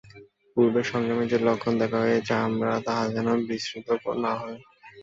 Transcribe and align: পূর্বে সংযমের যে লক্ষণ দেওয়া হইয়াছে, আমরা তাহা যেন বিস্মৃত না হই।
পূর্বে 0.57 0.81
সংযমের 0.83 1.27
যে 1.27 1.37
লক্ষণ 1.39 1.73
দেওয়া 1.81 1.99
হইয়াছে, 2.03 2.33
আমরা 2.47 2.71
তাহা 2.85 3.03
যেন 3.15 3.27
বিস্মৃত 3.47 3.87
না 4.23 4.31
হই। 4.35 4.55